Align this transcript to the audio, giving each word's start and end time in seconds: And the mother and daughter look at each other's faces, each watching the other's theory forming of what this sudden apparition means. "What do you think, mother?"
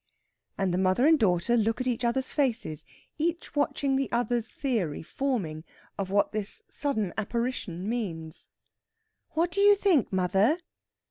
And 0.57 0.73
the 0.73 0.79
mother 0.79 1.05
and 1.05 1.19
daughter 1.19 1.55
look 1.55 1.79
at 1.79 1.85
each 1.85 2.03
other's 2.03 2.33
faces, 2.33 2.85
each 3.19 3.53
watching 3.55 3.95
the 3.97 4.11
other's 4.11 4.47
theory 4.47 5.03
forming 5.03 5.63
of 5.95 6.09
what 6.09 6.31
this 6.31 6.63
sudden 6.71 7.13
apparition 7.19 7.87
means. 7.87 8.47
"What 9.33 9.51
do 9.51 9.61
you 9.61 9.75
think, 9.75 10.11
mother?" 10.11 10.57